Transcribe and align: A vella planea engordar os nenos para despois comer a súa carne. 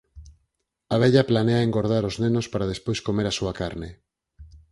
A 0.95 0.97
vella 1.03 1.23
planea 1.31 1.59
engordar 1.65 2.03
os 2.09 2.15
nenos 2.23 2.45
para 2.51 2.69
despois 2.73 2.99
comer 3.07 3.27
a 3.27 3.35
súa 3.39 3.53
carne. 3.61 3.89